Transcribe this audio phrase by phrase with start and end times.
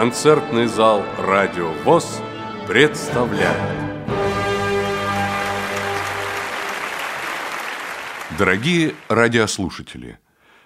[0.00, 2.22] Концертный зал «Радио ВОЗ»
[2.66, 3.54] представляет
[8.38, 10.18] Дорогие радиослушатели,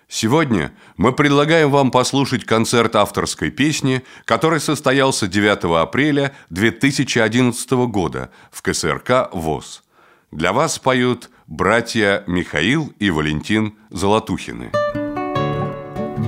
[0.07, 8.63] сегодня мы предлагаем вам послушать концерт авторской песни, который состоялся 9 апреля 2011 года в
[8.63, 9.83] КСРК ВОЗ.
[10.31, 14.71] Для вас поют братья Михаил и Валентин Золотухины.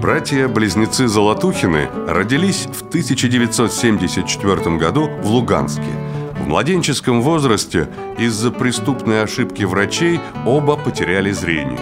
[0.07, 5.83] Братья-близнецы Золотухины родились в 1974 году в Луганске.
[6.38, 11.80] В младенческом возрасте из-за преступной ошибки врачей оба потеряли зрение.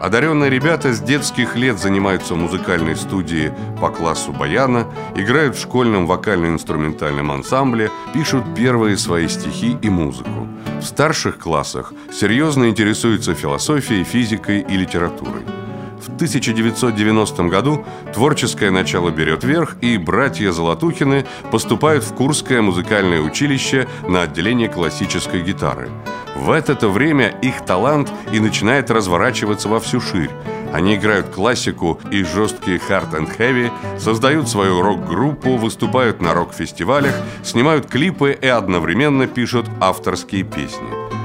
[0.00, 6.08] Одаренные ребята с детских лет занимаются в музыкальной студии по классу баяна, играют в школьном
[6.08, 10.48] вокально-инструментальном ансамбле, пишут первые свои стихи и музыку.
[10.80, 15.59] В старших классах серьезно интересуются философией, физикой и литературой.
[16.00, 23.86] В 1990 году творческое начало берет верх, и братья Золотухины поступают в Курское музыкальное училище
[24.08, 25.90] на отделение классической гитары.
[26.36, 30.30] В это время их талант и начинает разворачиваться во всю ширь.
[30.72, 37.86] Они играют классику и жесткие hard and heavy, создают свою рок-группу, выступают на рок-фестивалях, снимают
[37.86, 41.19] клипы и одновременно пишут авторские песни.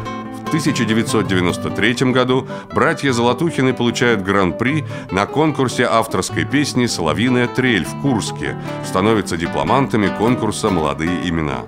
[0.56, 9.36] 1993 году братья Золотухины получают гран-при на конкурсе авторской песни «Соловьиная трель» в Курске, становятся
[9.36, 11.66] дипломантами конкурса «Молодые имена».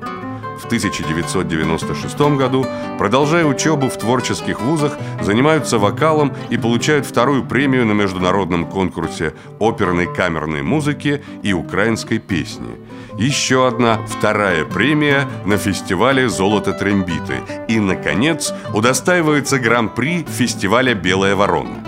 [0.58, 2.66] В 1996 году,
[2.98, 10.14] продолжая учебу в творческих вузах, занимаются вокалом и получают вторую премию на международном конкурсе оперной
[10.14, 12.76] камерной музыки и украинской песни.
[13.18, 17.42] Еще одна вторая премия на фестивале «Золото трембиты».
[17.68, 21.84] И, наконец, удостаивается гран-при фестиваля «Белая ворона».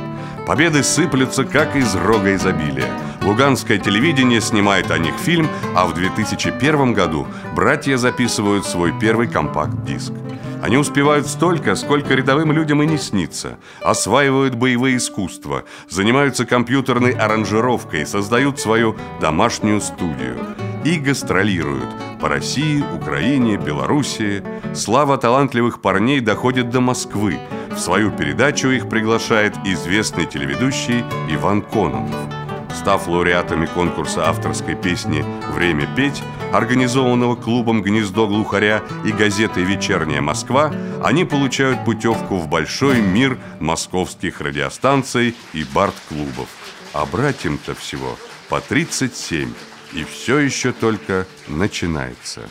[0.47, 2.89] Победы сыплются, как из рога изобилия.
[3.21, 10.13] Луганское телевидение снимает о них фильм, а в 2001 году братья записывают свой первый компакт-диск.
[10.61, 13.57] Они успевают столько, сколько рядовым людям и не снится.
[13.81, 20.37] Осваивают боевые искусства, занимаются компьютерной аранжировкой, создают свою домашнюю студию
[20.83, 21.89] и гастролируют
[22.19, 24.43] по России, Украине, Белоруссии.
[24.73, 27.39] Слава талантливых парней доходит до Москвы.
[27.71, 32.38] В свою передачу их приглашает известный телеведущий Иван Кононов.
[32.79, 36.23] Став лауреатами конкурса авторской песни «Время петь»,
[36.53, 40.73] организованного клубом «Гнездо глухаря» и газетой «Вечерняя Москва»,
[41.03, 46.47] они получают путевку в большой мир московских радиостанций и бард-клубов.
[46.93, 48.17] А братьям-то всего
[48.47, 49.51] по 37,
[49.91, 52.43] и все еще только начинается.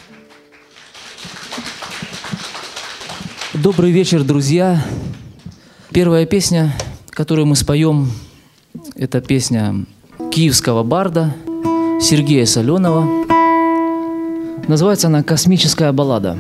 [3.55, 4.85] Добрый вечер, друзья.
[5.91, 6.77] Первая песня,
[7.13, 8.13] которую мы споем,
[8.95, 9.87] это песня
[10.39, 11.35] киевского барда
[12.01, 13.05] Сергея Соленова.
[14.69, 16.39] Называется она «Космическая баллада».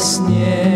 [0.00, 0.69] Белоснежные,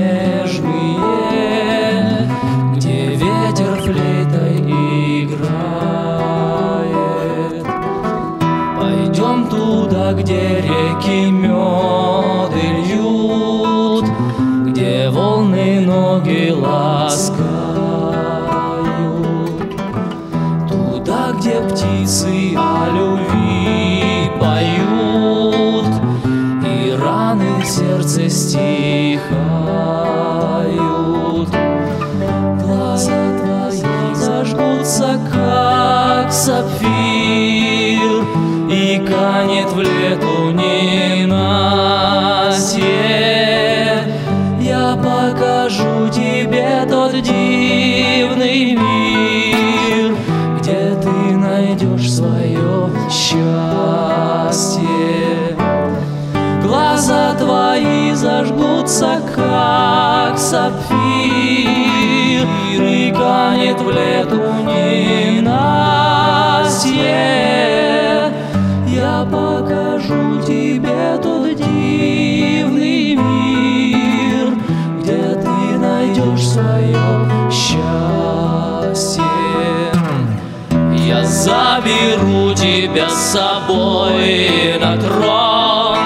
[82.55, 85.99] тебя с собой на трон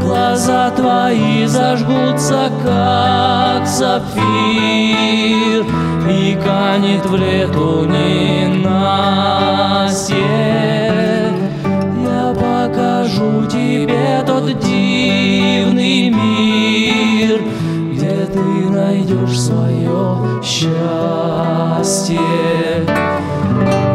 [0.00, 5.64] Глаза твои зажгутся, как сапфир
[6.08, 8.25] И канет в лету ненастье
[20.56, 22.18] счастье.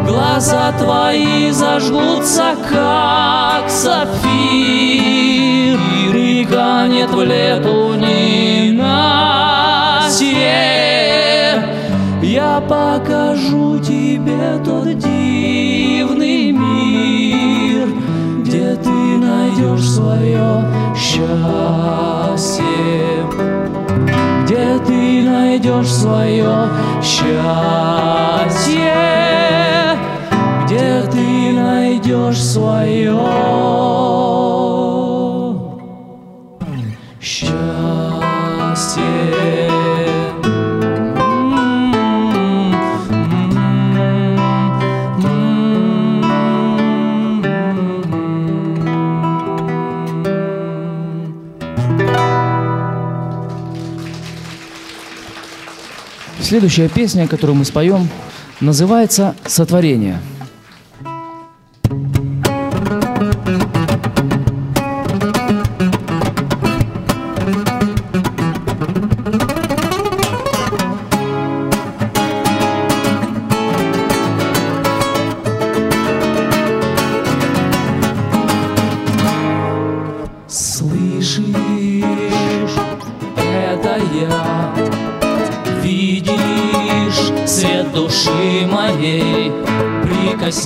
[0.06, 4.20] Глаза твои зажгутся, как сапфир
[6.14, 8.92] И канет в лету ненастье.
[12.22, 17.88] Я покажу тебе тот дивный мир
[18.44, 20.64] Где ты найдешь свое
[20.96, 22.71] счастье
[25.42, 26.68] найдешь свое
[27.02, 27.34] счастье,
[30.64, 33.61] где ты найдешь свое
[56.52, 58.10] Следующая песня, которую мы споем,
[58.60, 60.18] называется «Сотворение».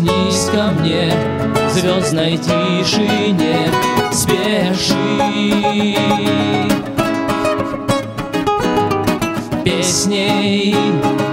[0.07, 1.13] Прикоснись ко мне
[1.55, 3.71] в звездной тишине
[4.13, 4.95] Спеши.
[9.65, 10.77] Песней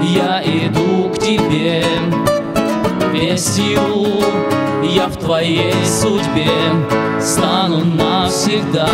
[0.01, 1.83] я иду к тебе
[3.11, 3.79] Вестью
[4.83, 6.49] я в твоей судьбе.
[7.21, 8.89] Стану навсегда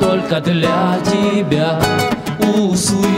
[0.00, 1.80] только для тебя
[2.40, 3.08] Услышь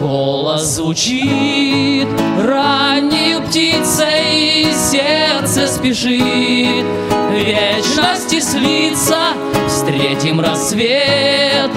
[0.00, 2.06] Голос звучит
[2.38, 6.84] ранней птицей Сердце спешит.
[7.32, 9.18] Вечности слиться
[9.66, 11.70] Встретим рассвет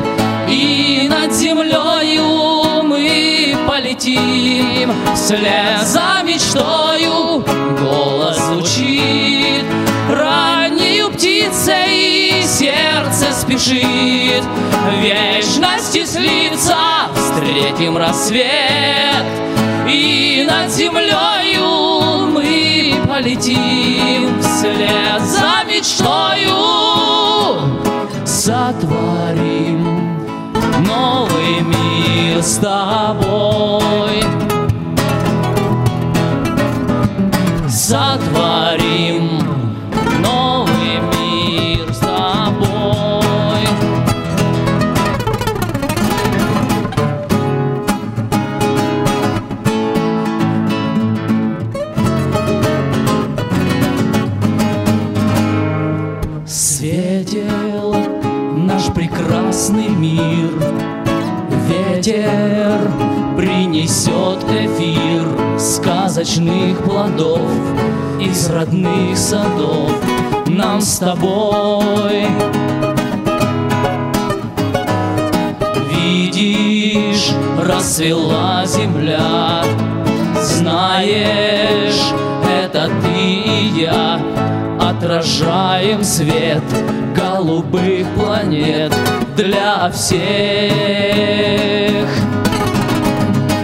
[0.49, 4.91] И над землею мы полетим.
[5.15, 7.43] Вслед за мечтою
[7.79, 9.65] Голос звучит
[10.09, 14.43] ранней птицей Сердце спешит.
[15.01, 16.98] Вечности слиться
[17.29, 19.25] Встретим рассвет
[19.87, 26.57] И над землею мы полетим Вслед за мечтою.
[28.25, 30.17] Сотворим
[30.87, 34.23] новый мир с тобой
[59.69, 60.51] прекрасный мир.
[61.67, 62.79] Ветер
[63.37, 67.41] принесет эфир Сказочных плодов
[68.19, 69.91] из родных садов.
[70.47, 72.25] Нам с тобой.
[75.91, 79.63] Видишь, расцвела земля.
[80.41, 82.13] Знаешь,
[82.63, 84.19] это ты и я.
[84.79, 86.63] Отражаем свет
[87.15, 88.93] голубых планет
[89.39, 90.19] Для всех.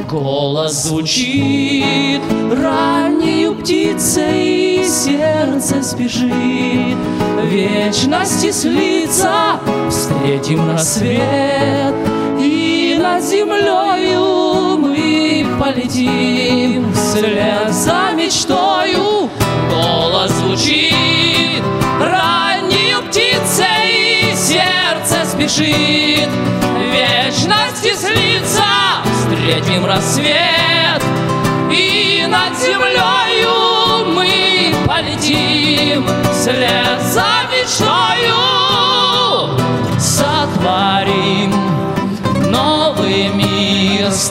[0.09, 6.95] Голос звучит раннею птицей сердце спешит.
[7.43, 11.93] Вечности слиться, встретим рассвет
[12.39, 19.29] И над землею мы полетим Вслед за мечтою.
[19.69, 21.61] Голос звучит
[21.99, 22.34] Раннюю
[25.35, 26.29] спешит
[26.91, 28.63] Вечности слиться,
[29.13, 31.03] встретим рассвет.
[31.71, 38.35] И над землею мы полетим Вслед за мечтою.
[39.99, 41.53] Сотворим
[42.49, 44.29] Новый мир с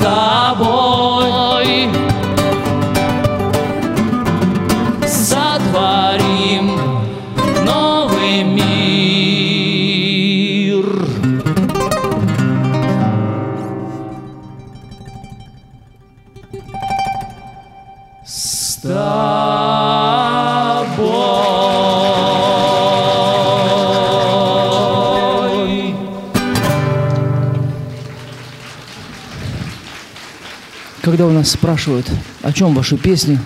[31.04, 33.38] Когда у нас спрашивают, о чем ваши песни,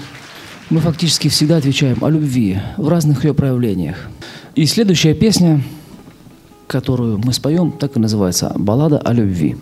[0.70, 3.96] мы фактически всегда отвечаем о любви в разных ее проявлениях.
[4.54, 5.60] И следующая песня,
[6.68, 9.56] которую мы споем, так и называется «Баллада о любви».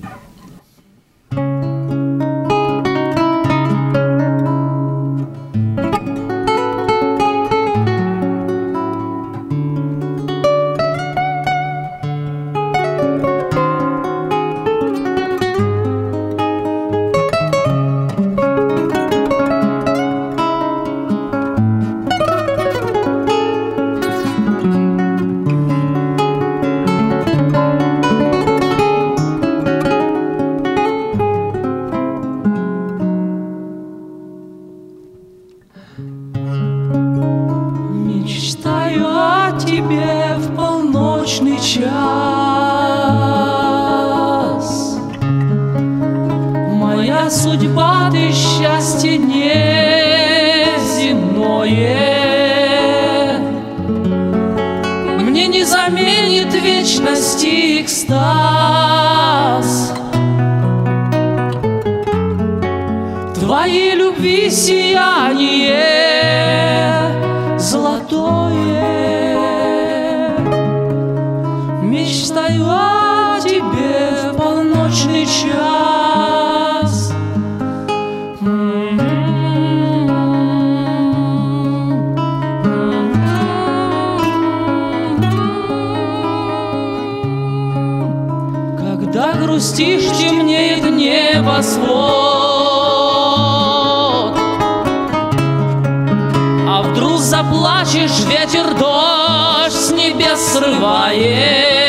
[97.57, 101.87] Вдруг заплачешь, ветер дождь с небес срывает.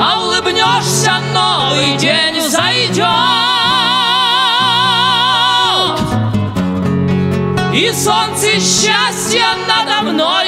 [0.00, 3.04] А улыбнешься, новый день взойдет
[7.72, 10.43] И солнце счастья надо мною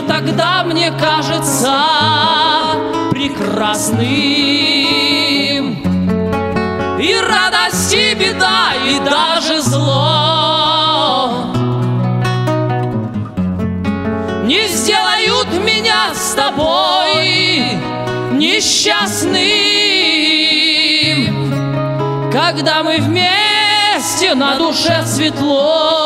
[0.00, 1.74] мир тогда мне кажется
[3.10, 4.00] прекрасным.
[7.00, 11.44] И радость, и беда, и даже зло.
[14.44, 17.78] Не сделают меня с тобой
[18.32, 19.40] несчастным.
[22.30, 25.99] Когда мы вместе на душе светло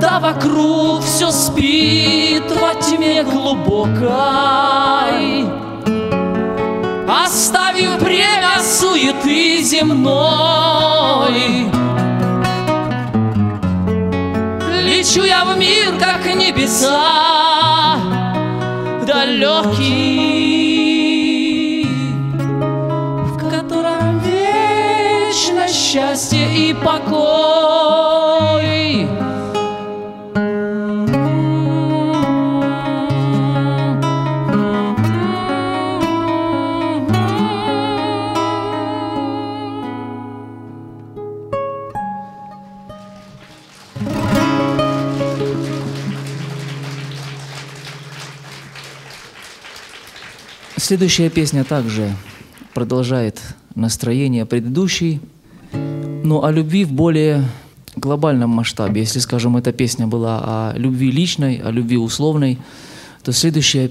[0.00, 4.06] когда вокруг все спит во тьме глубокой
[7.24, 11.32] Оставив бремя суеты земной
[14.84, 17.96] лечу я в мир, как небеса
[19.04, 20.28] далекий,
[23.24, 28.07] в котором вечно счастье и покой.
[50.88, 52.16] Следующая песня также
[52.72, 53.42] продолжает
[53.74, 55.20] настроение предыдущей,
[56.24, 57.44] но о любви в более
[57.94, 59.02] глобальном масштабе.
[59.02, 62.56] Если, скажем, эта песня была о любви личной, о любви условной,
[63.22, 63.90] то следующая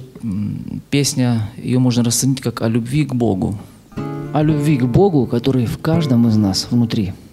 [0.89, 3.60] песня, ее можно расценить как о любви к Богу.
[4.34, 7.13] О любви к Богу, который в каждом из нас внутри–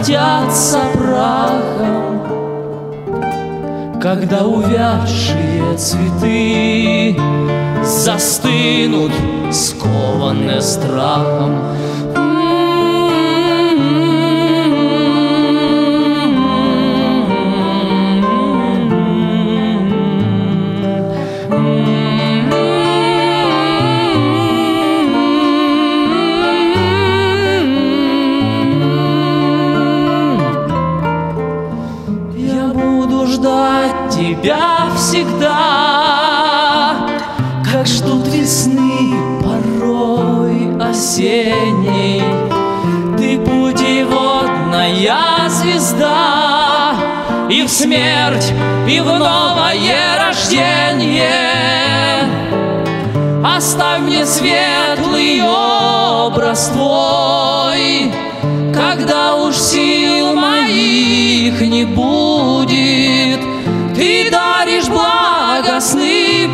[0.00, 2.22] обратятся прахом,
[4.00, 7.16] Когда увядшие цветы
[7.82, 9.12] Застынут,
[9.52, 11.58] скованные страхом,
[40.90, 42.22] осенней.
[43.16, 46.94] Ты путеводная звезда
[47.48, 48.52] И в смерть,
[48.88, 51.28] и в новое рождение.
[53.44, 58.12] Оставь мне светлый образ твой
[58.74, 62.19] Когда уж сил моих не будет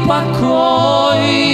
[0.06, 1.45] покой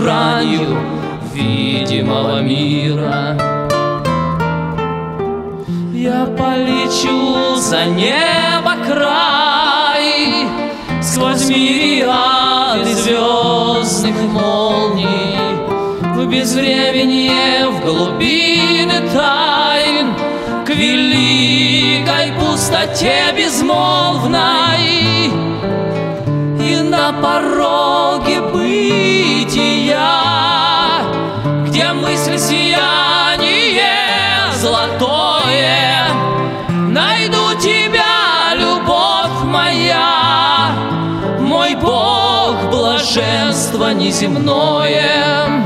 [0.00, 0.99] за гранью
[44.10, 45.62] неземное.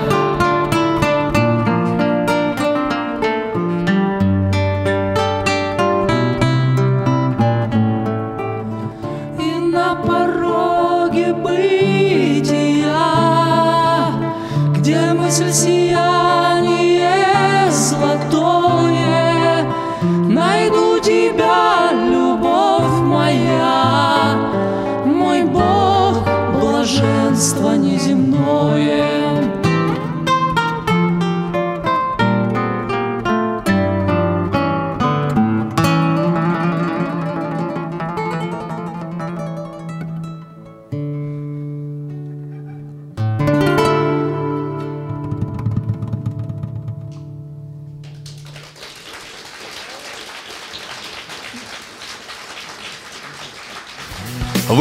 [9.39, 12.93] И на пороге бытия,
[14.77, 16.14] где мысль сияние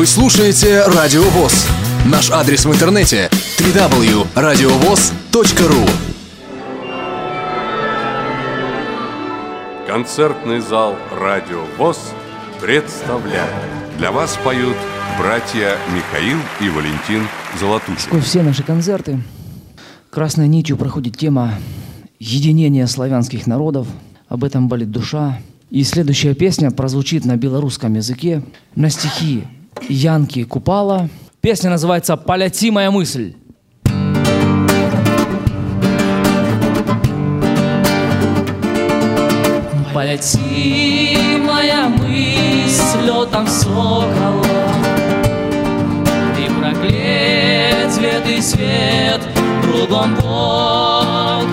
[0.03, 1.65] Вы слушаете Радио ВОЗ.
[2.05, 5.89] Наш адрес в интернете www.radiovoz.ru
[9.87, 12.11] Концертный зал «Радио ВОЗ»
[12.59, 13.49] представляет.
[13.97, 14.75] Для вас поют
[15.17, 17.25] братья Михаил и Валентин
[17.57, 17.97] Золотухин.
[17.97, 19.23] Сквозь все наши концерты
[20.09, 21.53] красной нитью проходит тема
[22.19, 23.87] единения славянских народов.
[24.27, 25.39] Об этом болит душа.
[25.69, 28.43] И следующая песня прозвучит на белорусском языке
[28.75, 29.45] на стихи
[29.89, 31.09] Янки Купала.
[31.41, 33.35] Песня называется «Поляти моя мысль».
[39.93, 44.43] Полети моя мысль летом сокола
[46.35, 49.21] Ты проклять свет и свет
[49.61, 51.51] кругом около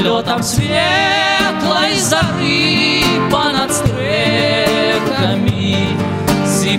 [0.00, 3.47] Летом светлой зары понад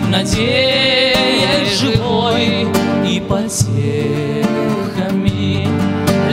[0.10, 2.68] Надеей живой
[3.08, 3.70] и потехами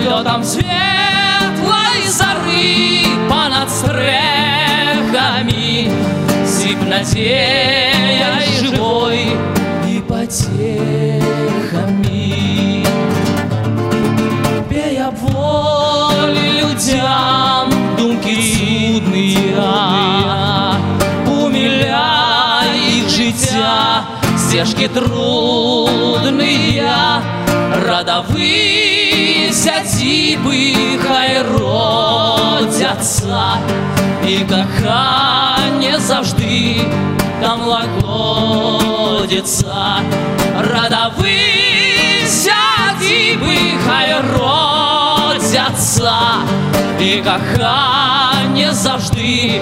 [0.03, 4.07] Летом светлой зары понад стрехами.
[6.89, 9.37] Надеей живой
[9.87, 10.96] и потехами
[24.56, 26.84] стежки трудные
[27.88, 30.76] Родовые сядзібы
[31.08, 33.58] хай родяться
[34.28, 36.82] І кохання завжди
[37.42, 39.66] там лагодиться
[40.60, 46.14] Родовые сядзібы хай родяться
[47.00, 49.62] І кохання завжди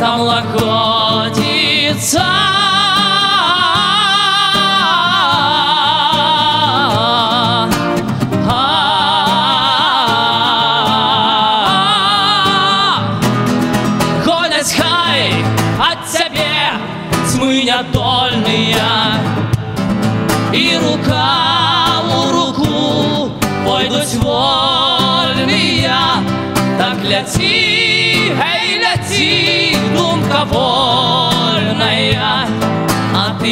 [0.00, 2.24] там лагодиться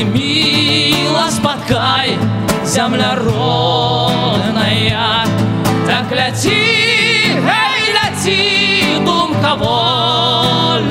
[0.02, 2.18] А ты мило споткай,
[2.66, 4.48] земля родная.
[5.86, 10.82] Так ляти, эй, ляти, думка вольная.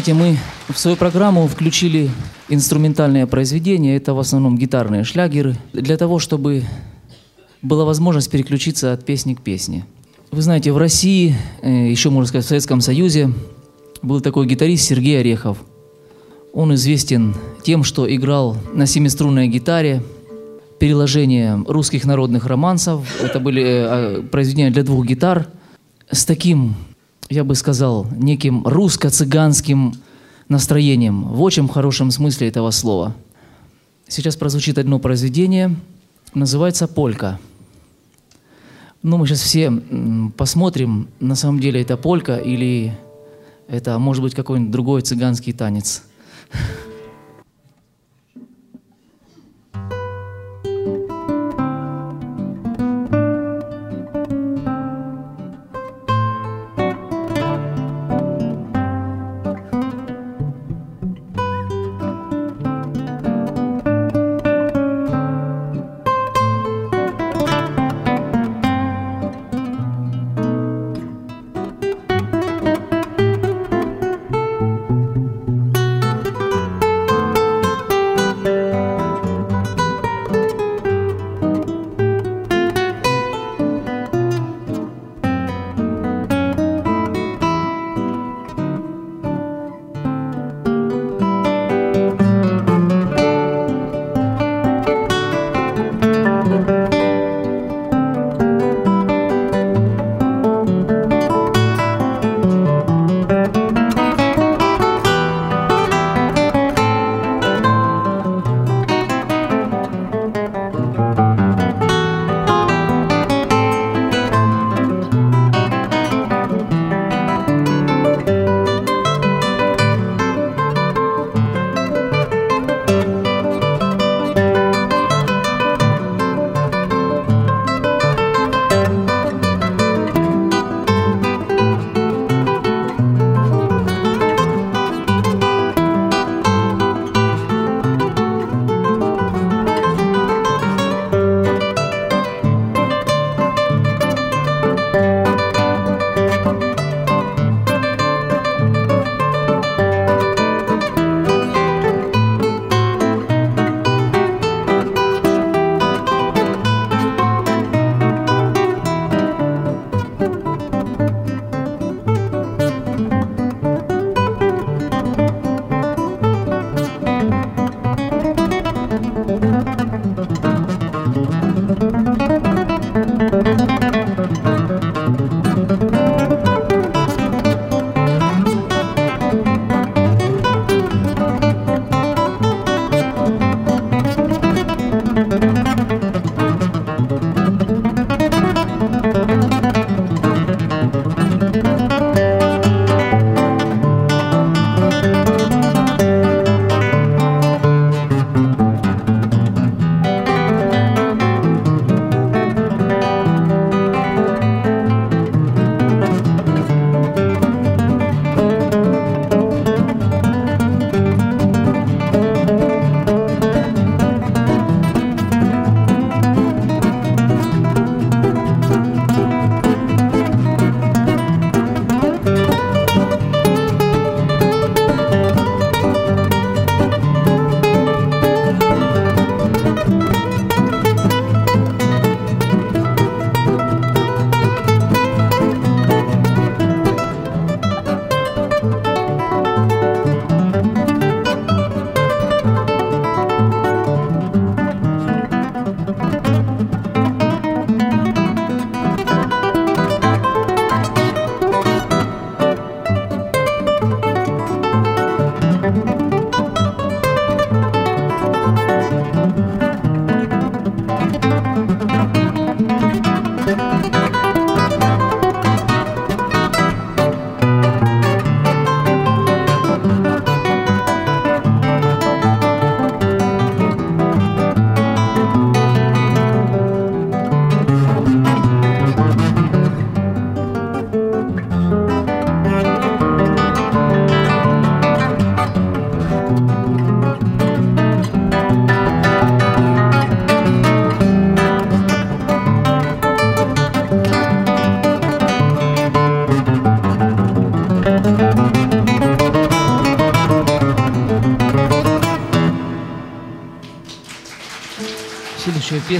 [0.00, 0.38] Знаете, мы
[0.72, 2.08] в свою программу включили
[2.48, 6.62] инструментальные произведения, это в основном гитарные шлягеры, для того, чтобы
[7.60, 9.84] была возможность переключиться от песни к песне.
[10.30, 13.30] Вы знаете, в России, э, еще можно сказать, в Советском Союзе,
[14.00, 15.58] был такой гитарист Сергей Орехов.
[16.54, 20.02] Он известен тем, что играл на семиструнной гитаре,
[20.78, 23.04] переложение русских народных романсов.
[23.22, 25.48] Это были э, а, произведения для двух гитар
[26.10, 26.74] с таким
[27.30, 29.94] я бы сказал, неким русско-цыганским
[30.48, 33.14] настроением, в очень хорошем смысле этого слова.
[34.08, 35.76] Сейчас прозвучит одно произведение,
[36.34, 37.38] называется «Полька».
[39.02, 39.72] Ну, мы сейчас все
[40.36, 42.98] посмотрим, на самом деле это полька или
[43.68, 46.02] это, может быть, какой-нибудь другой цыганский танец.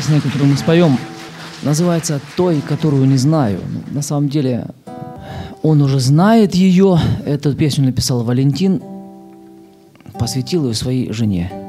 [0.00, 0.96] песня, которую мы споем,
[1.62, 3.60] называется «Той, которую не знаю».
[3.90, 4.68] На самом деле,
[5.62, 6.98] он уже знает ее.
[7.26, 8.80] Эту песню написал Валентин,
[10.18, 11.59] посвятил ее своей жене.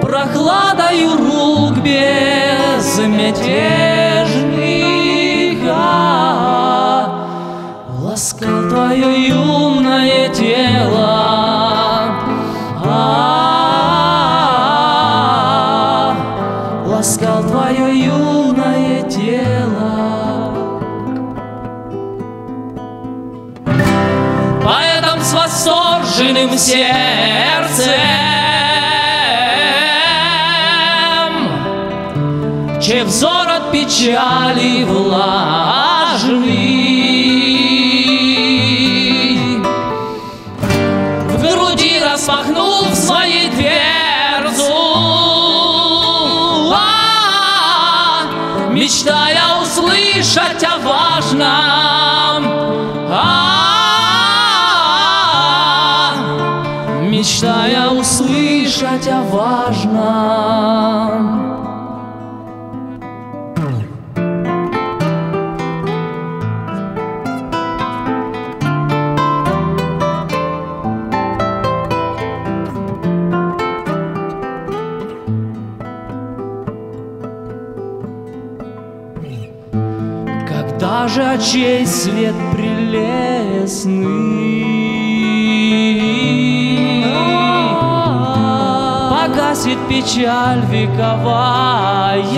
[0.00, 3.85] Прохладою рук безмятежных
[34.16, 35.45] ali lá.
[89.96, 92.34] Печаль вековая.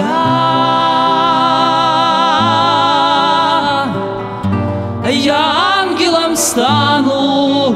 [5.10, 7.74] Я ангелом стану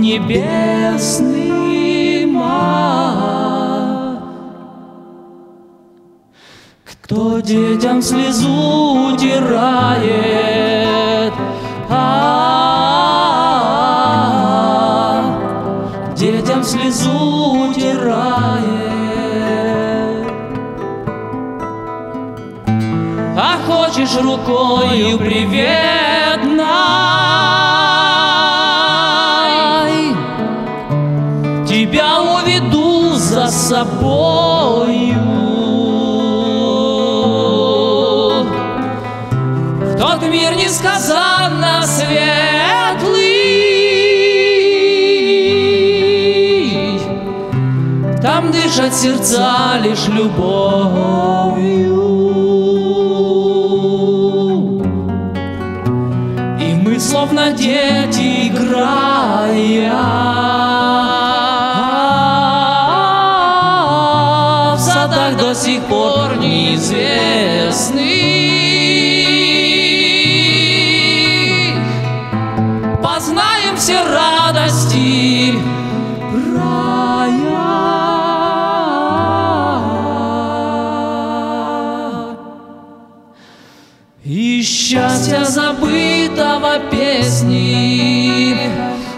[0.00, 1.42] небесным
[2.42, 4.18] а,
[6.84, 10.54] кто детям слезу утирает,
[24.14, 26.64] хочешь рукою приветной
[31.66, 35.20] Тебя уведу за собою.
[39.80, 43.34] В тот мир несказанно светлый.
[48.22, 50.93] Там дышат сердца лишь любовью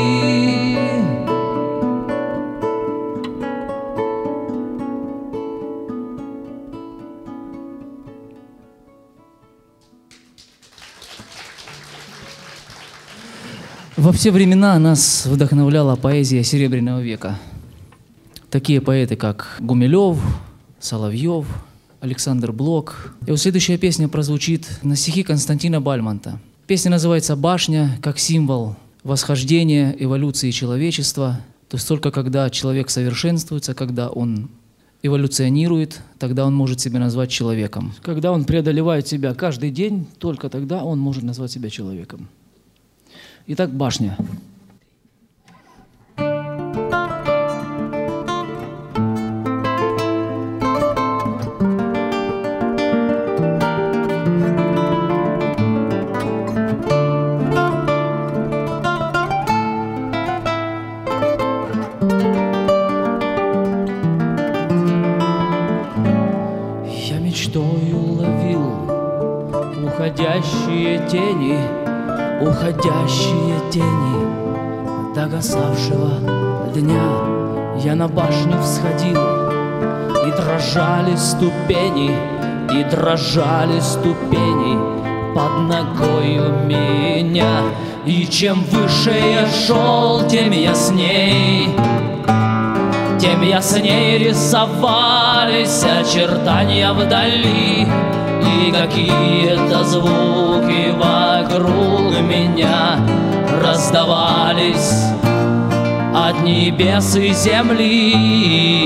[13.97, 17.39] Во все времена нас вдохновляла поэзия Серебряного века.
[18.51, 20.18] Такие поэты, как Гумилев,
[20.78, 21.47] Соловьев,
[22.01, 23.14] Александр Блок.
[23.26, 26.40] И вот следующая песня прозвучит на стихи Константина Бальмонта.
[26.66, 31.40] Песня называется «Башня» как символ восхождения эволюции человечества.
[31.68, 34.49] То есть только когда человек совершенствуется, когда он
[35.03, 37.94] эволюционирует, тогда он может себя назвать человеком.
[38.03, 42.28] Когда он преодолевает себя каждый день, только тогда он может назвать себя человеком.
[43.47, 44.16] Итак, башня.
[71.16, 71.58] Тени,
[72.42, 76.20] уходящие тени догасавшего
[76.74, 77.08] дня.
[77.82, 79.22] Я на башню всходил,
[80.26, 82.10] и дрожали ступени,
[82.70, 84.78] и дрожали ступени
[85.34, 87.62] под ногою меня.
[88.04, 91.74] И чем выше я шел, тем ясней
[93.18, 97.86] тем яснее рисовались очертания вдали
[98.47, 102.99] И какие-то звуки вокруг меня
[103.62, 104.92] раздавались
[106.14, 108.76] от небес и земли.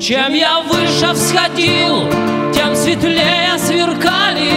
[0.00, 2.08] Чем я выше всходил,
[2.54, 4.52] тем светлее сверкали,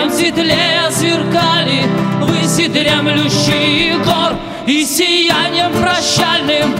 [0.00, 1.82] тем светлее сверкали
[2.20, 4.32] выси дремлющие гор
[4.66, 6.74] и сиянием прощальным,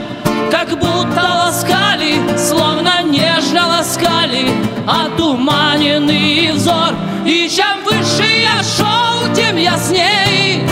[0.51, 4.49] как будто ласкали, словно нежно ласкали,
[4.87, 6.95] отуманенный взор.
[7.27, 10.63] И чем выше я шел, тем ясней,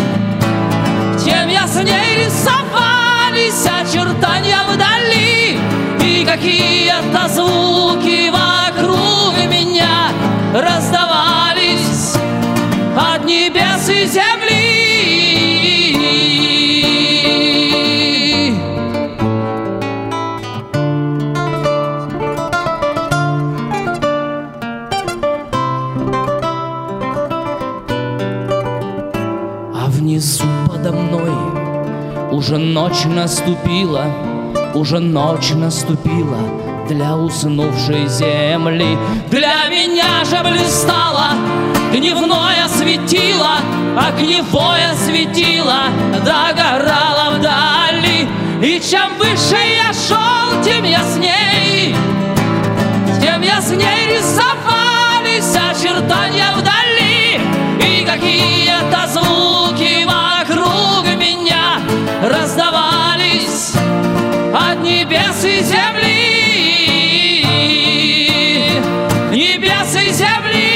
[1.23, 5.59] тем ясней рисовались очертания вдали
[6.01, 10.11] И какие-то звуки вокруг меня
[10.55, 10.98] раздавались
[32.49, 34.07] уже ночь наступила,
[34.73, 36.39] уже ночь наступила
[36.89, 38.97] для уснувшей земли.
[39.31, 41.33] Для меня же блистало
[41.93, 43.59] дневное светило,
[43.99, 45.91] огневое светило
[46.25, 48.27] догорало вдали.
[48.63, 51.95] И чем выше я шел, тем ясней,
[53.21, 57.41] тем ясней рисовались очертания вдали
[57.79, 59.28] И какие-то звуки
[65.09, 66.19] небес и земли
[69.33, 70.69] Небес и земли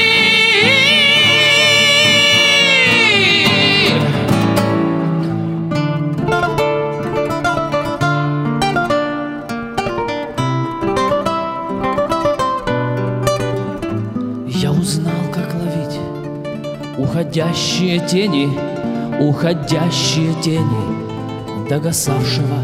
[14.46, 16.00] Я узнал, как ловить
[16.96, 18.48] уходящие тени,
[19.20, 22.58] уходящие тени догасавшего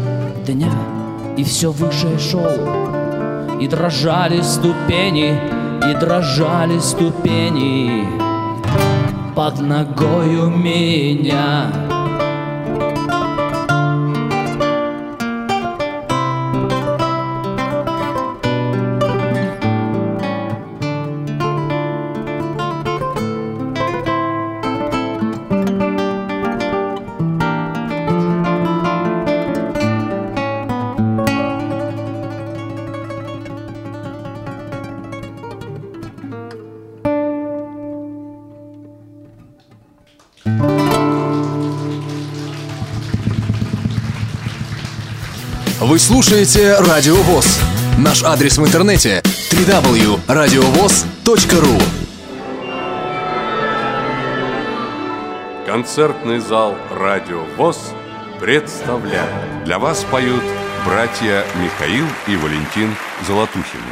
[0.47, 0.98] дня.
[1.37, 5.37] И все выше шел, и дрожали ступени,
[5.89, 8.07] и дрожали ступени
[9.35, 11.88] под ногою меня.
[45.99, 47.59] Вы слушаете Радио ВОЗ.
[47.97, 49.21] Наш адрес в интернете
[49.51, 51.83] www.radiovoz.ru
[55.65, 57.91] Концертный зал «Радио ВОЗ»
[58.39, 59.65] представляет.
[59.65, 60.41] Для вас поют
[60.85, 62.95] братья Михаил и Валентин
[63.27, 63.91] Золотухины.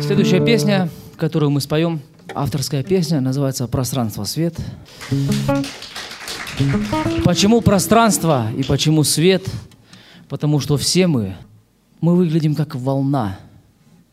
[0.00, 2.00] Следующая песня, которую мы споем,
[2.34, 4.54] авторская песня, называется «Пространство свет».
[7.22, 9.42] Почему пространство и почему свет?
[10.28, 11.36] Потому что все мы,
[12.00, 13.38] мы выглядим как волна.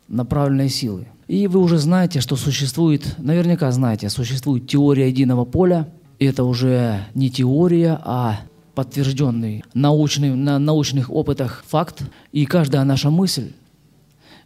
[0.08, 1.08] на правильные силы.
[1.28, 5.90] И вы уже знаете, что существует, наверняка знаете, существует теория единого поля.
[6.20, 8.42] И это уже не теория, а
[8.76, 12.04] подтвержденный научный, на научных опытах факт.
[12.32, 13.54] И каждая наша мысль,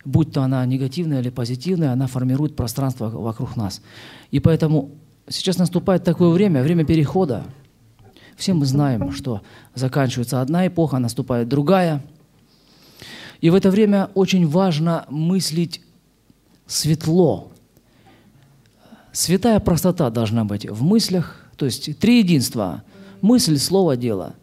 [0.05, 3.81] будь то она негативная или позитивная, она формирует пространство вокруг нас.
[4.31, 4.91] И поэтому
[5.27, 7.43] сейчас наступает такое время, время перехода.
[8.39, 9.41] Все мы знаем, что
[9.75, 12.01] заканчивается одна эпоха, наступает другая.
[13.41, 15.81] И в это время очень важно мыслить
[16.65, 17.51] светло.
[19.11, 22.83] Святая простота должна быть в мыслях, то есть три единства–
[23.21, 24.35] мысль, слово, дело.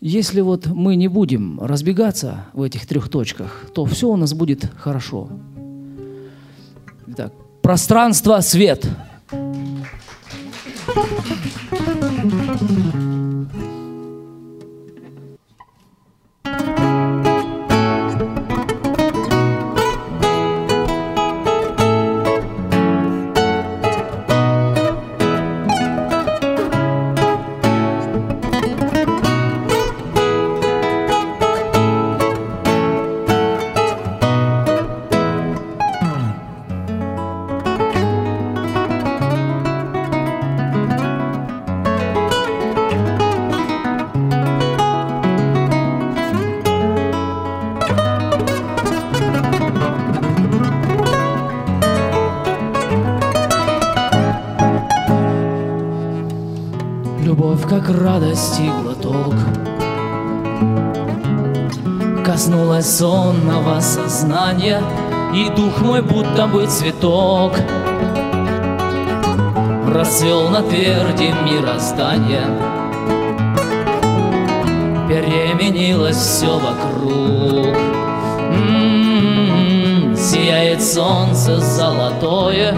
[0.00, 4.68] Если вот мы не будем разбегаться в этих трех точках, то все у нас будет
[4.76, 5.28] хорошо.
[7.06, 8.84] Итак, пространство, свет.
[8.84, 9.11] Любовь
[66.62, 67.52] бы цветок.
[69.94, 72.46] Расцвел на тверди мироздания
[75.08, 77.76] Переменилось все вокруг.
[80.16, 82.74] Сияет солнце золотое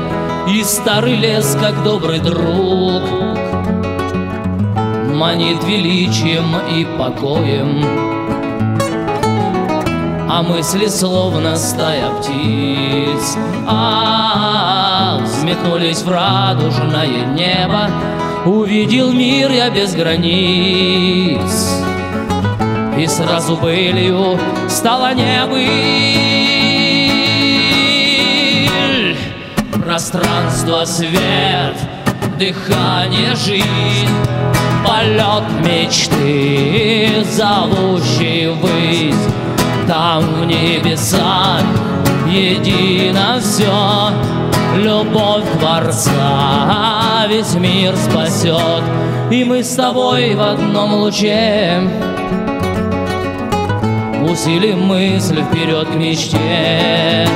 [0.48, 3.02] И старый лес, как добрый друг
[5.14, 8.03] манит величием и покоем,
[10.36, 13.36] А мысли словно стая птиц,
[13.68, 17.88] а, взметнулись в радужное небо,
[18.44, 21.78] Увидел мир я без границ,
[22.98, 24.36] И сразу былью
[24.68, 25.62] стала небыль,
[29.84, 31.76] Пространство, свет,
[32.40, 34.08] дыхание, жизнь.
[34.84, 39.14] Полет мечты, зовущий ввысь,
[39.86, 41.62] там в небесах
[42.26, 44.10] едино все,
[44.76, 48.82] любовь Творца весь мир спасет,
[49.30, 51.82] и мы с тобой в одном луче.
[54.22, 57.28] Усилим мысль вперед к мечте.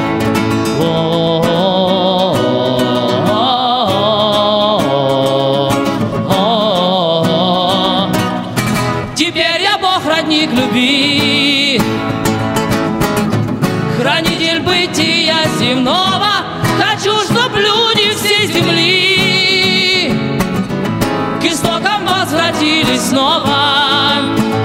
[22.98, 23.54] Возвратились снова,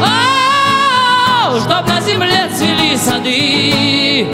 [0.02, 4.28] А-а-а, Чтоб на земле цвели сады,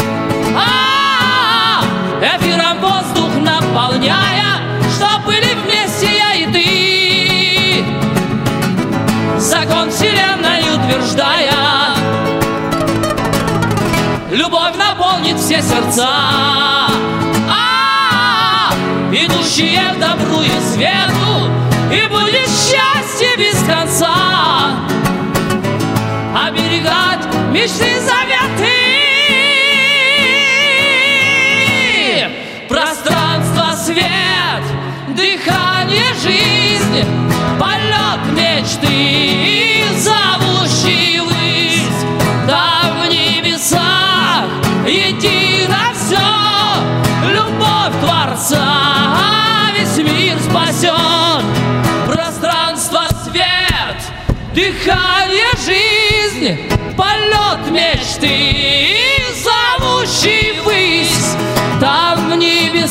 [0.56, 1.84] А-а-а,
[2.22, 4.62] Эфиром воздух наполняя,
[4.95, 7.86] Чтоб были вместе я и ты,
[9.39, 11.54] Закон вселенной утверждая,
[14.32, 16.10] Любовь наполнит все сердца,
[19.12, 21.50] идущие к добру и свету,
[21.91, 22.49] И счастье
[23.40, 24.76] без конца.
[26.36, 28.68] Оберегать мечты заветы,
[32.68, 34.64] Пространство, свет,
[35.16, 37.08] дыхание, жизнь,
[37.58, 39.59] Полет мечты,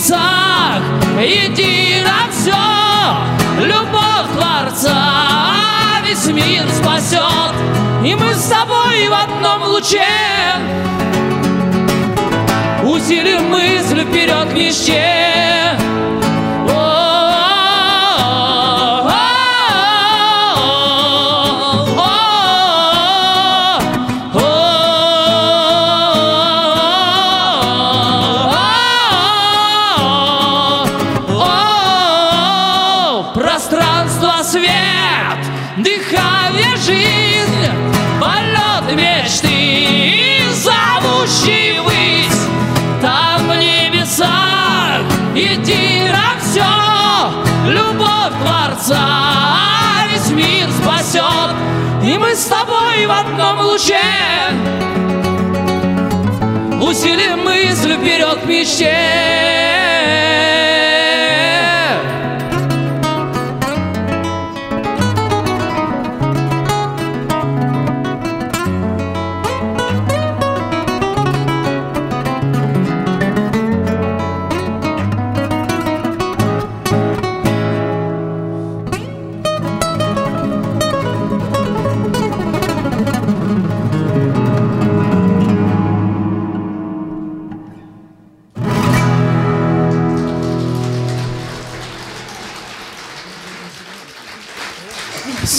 [0.08, 0.82] небесах
[1.20, 2.54] едино все,
[3.60, 4.94] Любовь Творца
[6.06, 7.54] весь мир спасет,
[8.04, 10.04] И мы с тобой в одном луче.
[12.84, 15.76] Усилим мысль вперед к мечте.
[53.08, 53.96] В одном луче
[56.82, 59.77] усилим мысль вперед к мечте.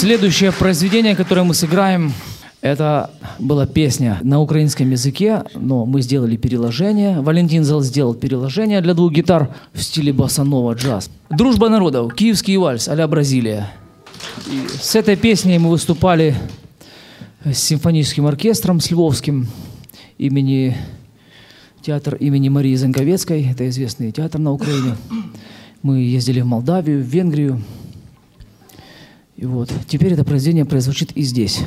[0.10, 2.14] Следующее произведение, которое мы сыграем,
[2.62, 7.22] это была песня на украинском языке, но мы сделали переложение.
[7.22, 11.12] Валентин Зал сделал переложение для двух гитар в стиле басанова джаз.
[11.30, 13.72] «Дружба народов», «Киевский вальс» а Бразилия.
[14.48, 16.36] И с этой песней мы выступали
[17.46, 19.48] с симфоническим оркестром, с Львовским,
[20.18, 20.76] имени
[21.84, 23.48] театр имени Марии Занковецкой.
[23.52, 24.96] Это известный театр на Украине.
[25.84, 27.62] Мы ездили в Молдавию, в Венгрию,
[29.40, 31.62] и вот, теперь это произведение прозвучит и здесь.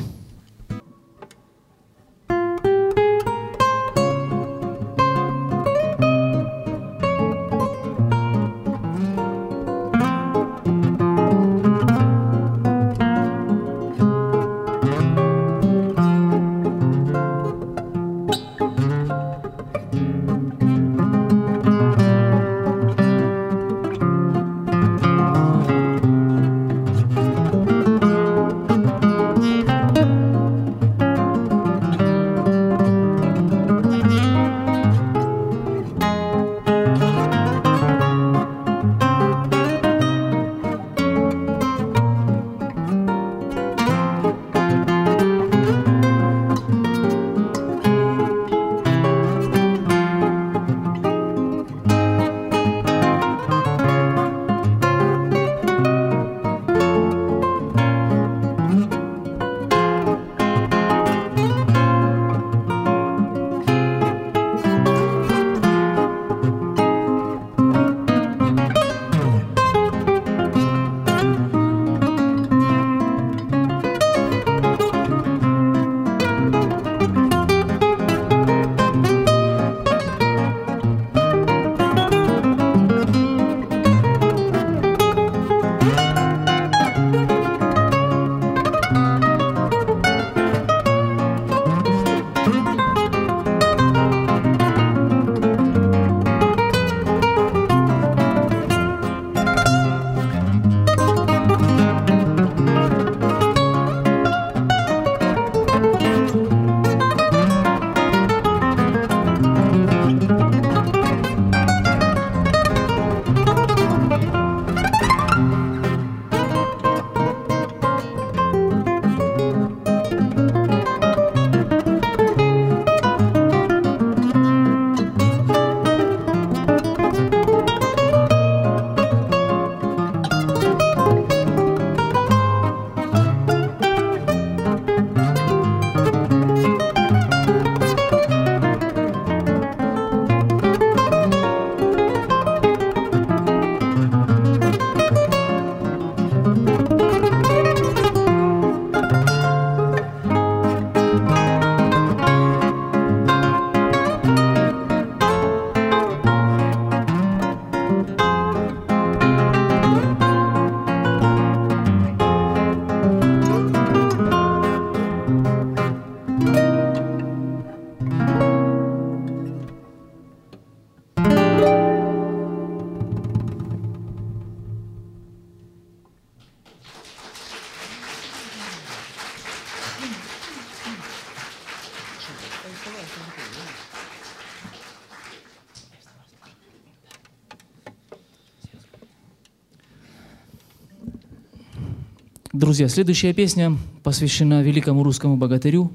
[192.73, 195.91] Друзья, следующая песня посвящена великому русскому богатырю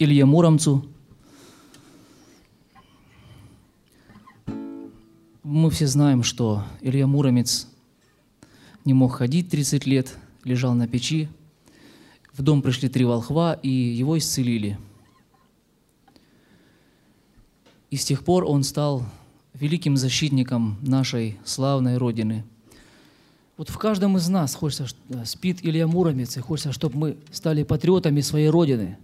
[0.00, 0.84] Илье Муромцу.
[5.44, 7.68] Мы все знаем, что Илья Муромец
[8.84, 11.28] не мог ходить 30 лет, лежал на печи.
[12.32, 14.76] В дом пришли три волхва, и его исцелили.
[17.92, 19.06] И с тех пор он стал
[19.52, 22.42] великим защитником нашей славной Родины.
[23.56, 27.62] Вот в каждом из нас хочется, э, спит Илья Муромец, и хочется, чтобы мы стали
[27.62, 28.98] патриотами своей Родины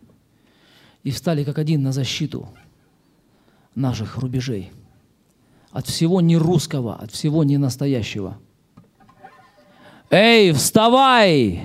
[1.05, 2.48] и встали как один на защиту
[3.74, 4.72] наших рубежей.
[5.70, 8.38] От всего нерусского, от всего ненастоящего.
[10.11, 11.62] Эй, вставай!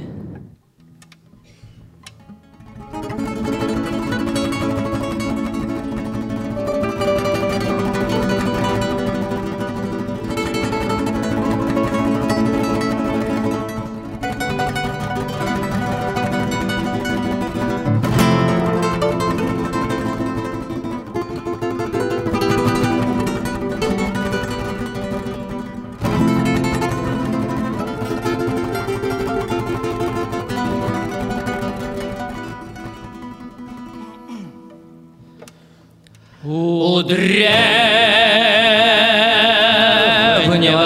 [36.95, 37.49] У древнего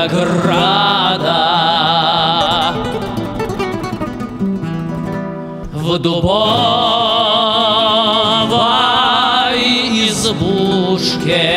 [0.08, 1.44] града
[5.72, 6.40] В дубовой
[10.08, 11.54] избушке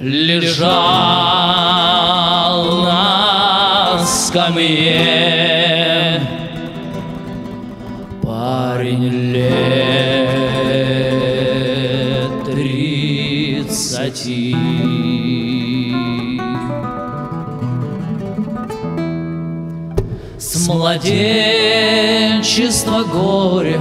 [0.00, 0.72] Лежал
[2.82, 4.91] на скамье
[14.02, 14.56] тридцати.
[20.38, 23.80] С младенчества горе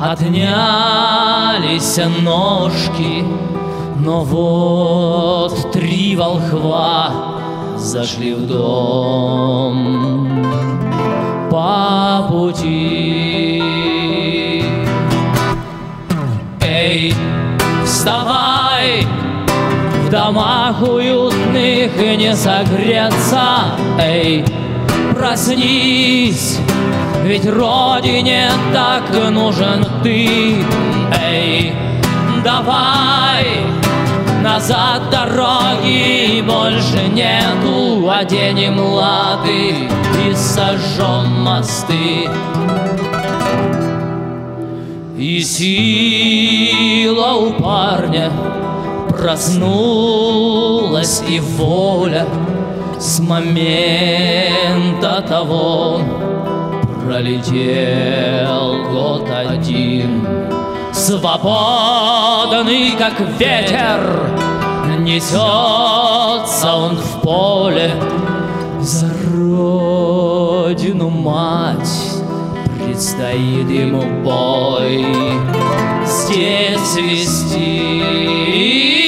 [0.00, 3.24] Отнялись ножки
[3.98, 7.12] Но вот три волхва
[7.76, 10.30] Зашли в дом
[11.50, 13.60] по пути.
[16.60, 17.12] Эй,
[17.84, 18.59] вставай,
[20.06, 23.76] в домах уютных и не согреться.
[23.98, 24.44] Эй,
[25.14, 26.58] проснись,
[27.22, 30.56] ведь родине так нужен ты.
[31.22, 31.72] Эй,
[32.44, 33.46] давай,
[34.42, 39.88] назад дороги больше нету, оденем лады
[40.26, 42.28] и сожжем мосты.
[45.16, 48.32] И сила у парня
[49.20, 52.26] проснулась и воля
[52.98, 56.00] с момента того
[57.04, 60.26] пролетел год один.
[60.92, 64.00] Свободный, как ветер,
[64.98, 67.92] несется он в поле
[68.80, 72.16] за родину мать.
[72.84, 75.06] Предстоит ему бой
[76.06, 78.99] здесь вести.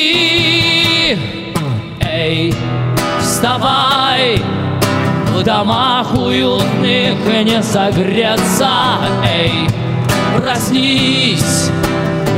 [3.43, 4.41] Вставай,
[5.35, 8.71] в домах уютных не согреться.
[9.25, 9.69] Эй,
[10.37, 11.69] проснись,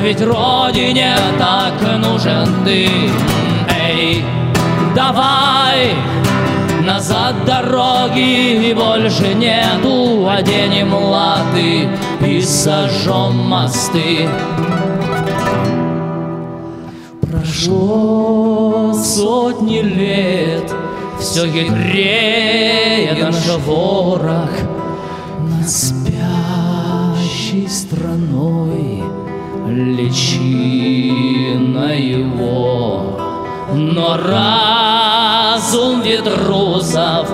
[0.03, 2.89] ведь родине так нужен ты.
[3.69, 4.25] Эй,
[4.97, 5.93] давай,
[6.87, 11.87] назад дороги больше нету, оденем латы
[12.27, 14.27] и сожжем мосты.
[17.31, 20.73] Прошло сотни лет,
[21.25, 24.51] все хитрее наш ворог
[25.41, 29.03] над спящей страной
[29.67, 30.79] личина
[31.97, 33.19] его.
[33.73, 37.31] Но разум ветрусов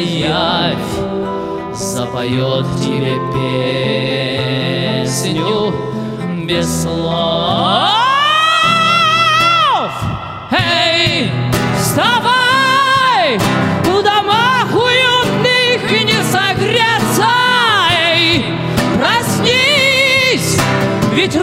[0.00, 0.98] явь
[1.72, 3.14] запоет тебе
[5.04, 5.72] песню
[6.50, 7.92] без слов.
[10.50, 11.30] Эй,
[11.78, 13.38] вставай!
[13.84, 17.28] В домах уютных не согреться!
[17.92, 18.44] Эй,
[18.98, 20.58] проснись!
[21.12, 21.36] Ведь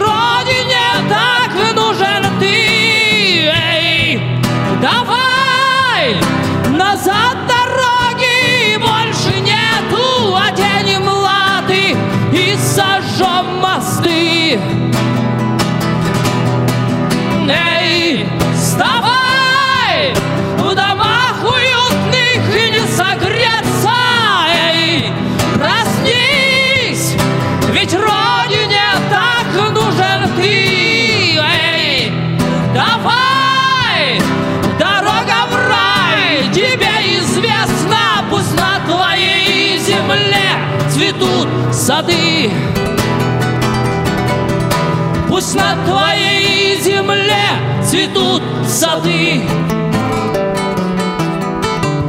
[45.38, 47.46] Пусть на твоей земле
[47.84, 49.40] цветут сады.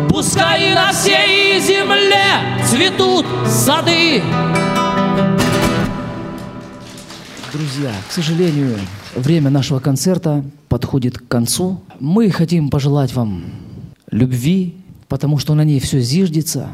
[0.09, 2.25] Пускай на всей земле
[2.65, 4.23] цветут сады.
[7.53, 8.75] Друзья, к сожалению,
[9.15, 11.81] время нашего концерта подходит к концу.
[11.99, 13.43] Мы хотим пожелать вам
[14.09, 14.75] любви,
[15.07, 16.69] потому что на ней все зиждется,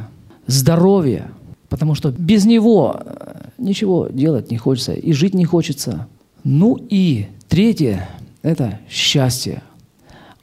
[0.47, 1.29] здоровья,
[1.67, 6.07] потому что без него э, ничего делать не хочется и жить не хочется.
[6.47, 8.07] Ну и третье–
[8.43, 9.63] это счастье.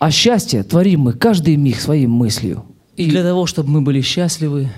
[0.01, 2.65] А счастье творим мы каждый миг своим мыслью.
[2.97, 4.69] И для того, чтобы мы были счастливы,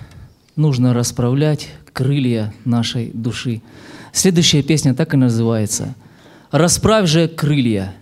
[0.55, 3.63] нужно расправлять крылья нашей души.
[4.13, 5.95] Следующая песня так и называется
[6.51, 7.95] «Расправь же крылья».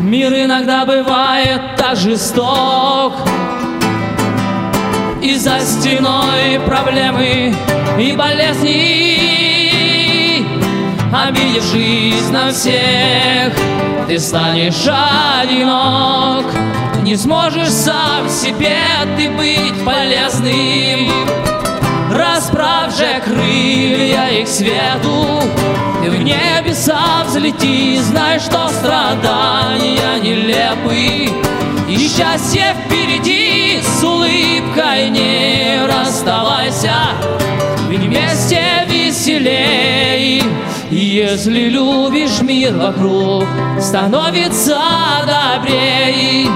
[0.00, 3.12] Мир иногда бывает так жесток
[5.26, 7.52] И за стеной проблемы
[7.98, 9.56] и болезни.
[11.12, 13.52] Обидев жизнь на всех
[14.06, 16.46] Ты станешь одинок.
[17.02, 18.78] Не сможешь сам себе
[19.16, 21.10] ты быть полезным.
[22.12, 25.42] Расправь же крылья их свету
[26.04, 27.98] Ты в небеса взлети.
[27.98, 31.32] Знай, что страдания нелепы
[31.88, 32.75] И счастье
[34.76, 36.94] улыбкой не расставайся
[37.88, 40.42] Ведь вместе веселей.
[40.90, 43.44] Если любишь мир вокруг
[43.80, 44.78] Становится
[45.26, 46.48] добрей.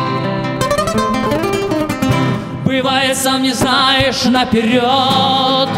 [2.64, 5.68] Бывает, сам не знаешь наперед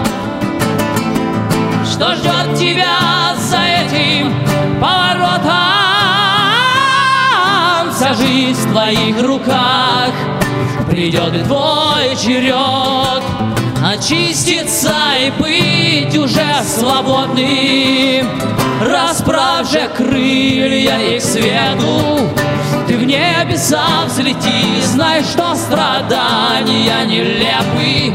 [1.90, 4.34] Что ждет тебя за этим
[4.80, 5.53] поворотом.
[7.93, 10.12] Вся жизнь в твоих руках
[10.93, 13.22] Придет и твой черед.
[13.82, 18.28] Очиститься и быть уже свободным.
[18.78, 22.28] Расправь же крылья их свету.
[22.86, 28.14] Ты в небеса взлети Знай, что страдания нелепы.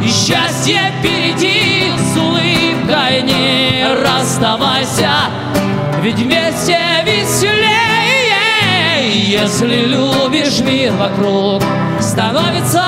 [0.00, 5.10] И счастье впереди С улыбкой не расставайся.
[6.00, 6.83] Ведь вместе
[9.54, 11.62] Если любишь мир вокруг
[12.00, 12.82] Становится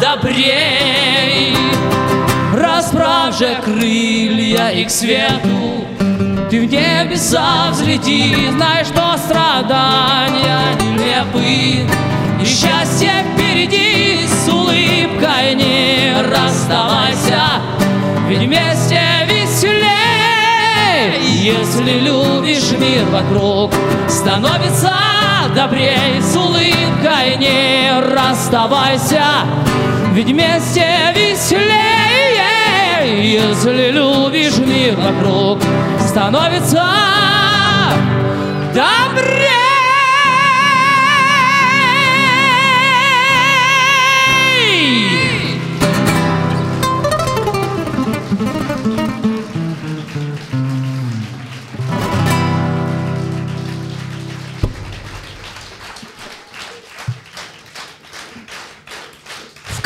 [0.00, 1.56] добрей.
[2.52, 5.86] Расправь же крылья их свету
[6.50, 8.50] Ты в небеса взлети.
[8.50, 11.88] Знай, что страдания нелепы
[12.42, 17.62] И счастье впереди С улыбкой не расставайся.
[18.28, 19.19] Ведь вместе
[21.40, 23.72] Если любишь мир вокруг
[24.10, 24.92] Становится
[25.56, 27.38] добрей С улыбкой.
[27.38, 29.24] Не расставайся
[30.12, 30.86] Ведь вместе
[31.16, 32.36] веселей
[33.22, 35.62] Если любишь мир вокруг
[36.06, 36.84] Становится
[38.74, 39.69] добрей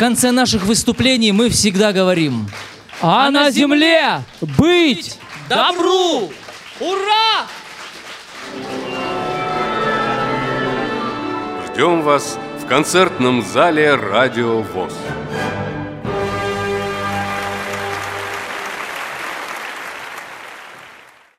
[0.05, 2.47] конце наших выступлений мы всегда говорим
[3.01, 5.17] «А на земле быть
[5.49, 6.31] добру!
[6.79, 7.47] Ура!
[11.65, 14.93] Ждем вас в концертном зале «Радио ВОЗ».